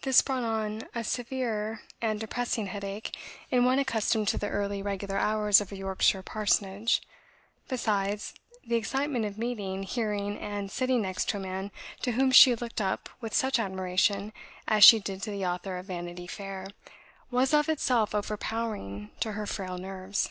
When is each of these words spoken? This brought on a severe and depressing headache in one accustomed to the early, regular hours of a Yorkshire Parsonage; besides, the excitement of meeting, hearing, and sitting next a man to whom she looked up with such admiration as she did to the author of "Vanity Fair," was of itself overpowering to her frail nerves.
This 0.00 0.22
brought 0.22 0.44
on 0.44 0.84
a 0.94 1.04
severe 1.04 1.82
and 2.00 2.18
depressing 2.18 2.68
headache 2.68 3.14
in 3.50 3.66
one 3.66 3.78
accustomed 3.78 4.26
to 4.28 4.38
the 4.38 4.48
early, 4.48 4.80
regular 4.80 5.18
hours 5.18 5.60
of 5.60 5.70
a 5.70 5.76
Yorkshire 5.76 6.22
Parsonage; 6.22 7.02
besides, 7.68 8.32
the 8.66 8.76
excitement 8.76 9.26
of 9.26 9.36
meeting, 9.36 9.82
hearing, 9.82 10.38
and 10.38 10.70
sitting 10.70 11.02
next 11.02 11.34
a 11.34 11.38
man 11.38 11.70
to 12.00 12.12
whom 12.12 12.30
she 12.30 12.54
looked 12.54 12.80
up 12.80 13.10
with 13.20 13.34
such 13.34 13.58
admiration 13.58 14.32
as 14.66 14.84
she 14.84 14.98
did 15.00 15.20
to 15.24 15.30
the 15.30 15.44
author 15.44 15.76
of 15.76 15.84
"Vanity 15.88 16.26
Fair," 16.26 16.68
was 17.30 17.52
of 17.52 17.68
itself 17.68 18.14
overpowering 18.14 19.10
to 19.20 19.32
her 19.32 19.46
frail 19.46 19.76
nerves. 19.76 20.30